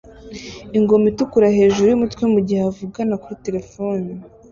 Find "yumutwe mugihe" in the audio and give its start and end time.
1.89-2.61